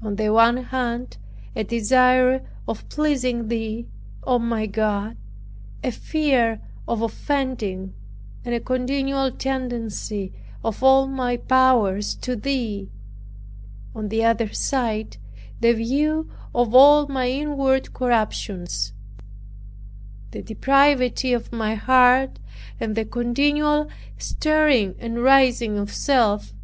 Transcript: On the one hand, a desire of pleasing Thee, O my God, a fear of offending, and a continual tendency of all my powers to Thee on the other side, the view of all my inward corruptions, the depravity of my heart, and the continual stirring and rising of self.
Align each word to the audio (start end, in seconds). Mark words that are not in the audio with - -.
On 0.00 0.16
the 0.16 0.30
one 0.30 0.56
hand, 0.56 1.18
a 1.54 1.62
desire 1.62 2.46
of 2.66 2.88
pleasing 2.88 3.48
Thee, 3.48 3.86
O 4.24 4.38
my 4.38 4.64
God, 4.64 5.18
a 5.84 5.90
fear 5.92 6.62
of 6.88 7.02
offending, 7.02 7.92
and 8.42 8.54
a 8.54 8.60
continual 8.60 9.30
tendency 9.32 10.32
of 10.64 10.82
all 10.82 11.06
my 11.06 11.36
powers 11.36 12.14
to 12.14 12.36
Thee 12.36 12.88
on 13.94 14.08
the 14.08 14.24
other 14.24 14.48
side, 14.50 15.18
the 15.60 15.74
view 15.74 16.30
of 16.54 16.74
all 16.74 17.06
my 17.06 17.28
inward 17.28 17.92
corruptions, 17.92 18.94
the 20.30 20.40
depravity 20.40 21.34
of 21.34 21.52
my 21.52 21.74
heart, 21.74 22.38
and 22.80 22.96
the 22.96 23.04
continual 23.04 23.88
stirring 24.16 24.94
and 24.98 25.22
rising 25.22 25.76
of 25.76 25.92
self. 25.92 26.54